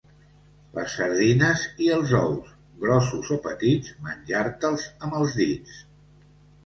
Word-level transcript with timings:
Les 0.77 0.93
sardines 1.01 1.65
i 1.87 1.91
els 1.97 2.13
ous, 2.21 2.49
grossos 2.85 3.31
o 3.37 3.39
petits, 3.47 3.93
menja-te'ls 4.09 4.89
amb 5.05 5.19
els 5.21 5.37
dits. 5.43 5.77